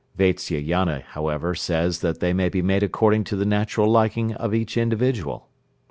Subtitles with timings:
[0.17, 4.75] Vatsyayana, however, says that they may be made according to the natural liking of each
[4.75, 5.47] individual.